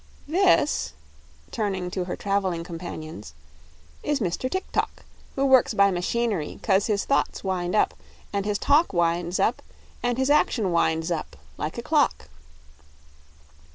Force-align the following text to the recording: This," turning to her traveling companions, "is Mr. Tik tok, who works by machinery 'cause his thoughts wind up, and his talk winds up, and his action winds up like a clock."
This," 0.27 0.93
turning 1.51 1.91
to 1.91 2.05
her 2.05 2.15
traveling 2.15 2.63
companions, 2.63 3.35
"is 4.01 4.19
Mr. 4.19 4.49
Tik 4.49 4.71
tok, 4.71 5.05
who 5.35 5.45
works 5.45 5.75
by 5.75 5.91
machinery 5.91 6.59
'cause 6.63 6.87
his 6.87 7.05
thoughts 7.05 7.43
wind 7.43 7.75
up, 7.75 7.93
and 8.33 8.43
his 8.43 8.57
talk 8.57 8.93
winds 8.93 9.39
up, 9.39 9.61
and 10.01 10.17
his 10.17 10.31
action 10.31 10.71
winds 10.71 11.11
up 11.11 11.35
like 11.55 11.77
a 11.77 11.83
clock." 11.83 12.29